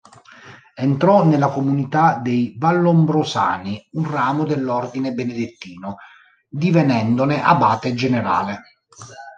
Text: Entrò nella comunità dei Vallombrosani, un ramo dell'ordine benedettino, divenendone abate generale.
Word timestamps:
Entrò 0.73 1.23
nella 1.23 1.49
comunità 1.49 2.15
dei 2.17 2.55
Vallombrosani, 2.57 3.89
un 3.91 4.09
ramo 4.09 4.45
dell'ordine 4.45 5.13
benedettino, 5.13 5.97
divenendone 6.49 7.43
abate 7.43 7.93
generale. 7.93 8.61